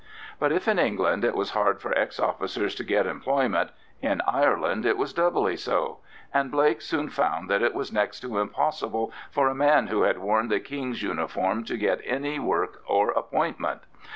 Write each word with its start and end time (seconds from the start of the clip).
But 0.39 0.51
if 0.51 0.67
in 0.67 0.79
England 0.79 1.23
it 1.23 1.35
was 1.35 1.51
hard 1.51 1.79
for 1.79 1.95
ex 1.95 2.19
officers 2.19 2.73
to 2.73 2.83
get 2.83 3.05
employment, 3.05 3.69
in 4.01 4.19
Ireland 4.27 4.83
it 4.83 4.97
was 4.97 5.13
doubly 5.13 5.55
so; 5.55 5.99
and 6.33 6.49
Blake 6.49 6.81
soon 6.81 7.07
found 7.11 7.51
that 7.51 7.61
it 7.61 7.75
was 7.75 7.93
next 7.93 8.21
to 8.21 8.39
impossible 8.39 9.13
for 9.29 9.47
a 9.47 9.53
man 9.53 9.85
who 9.89 10.01
had 10.01 10.17
worn 10.17 10.47
the 10.47 10.59
King's 10.59 11.03
uniform 11.03 11.63
to 11.65 11.77
get 11.77 12.01
any 12.03 12.39
work 12.39 12.81
or 12.87 13.11
appointment. 13.11 13.83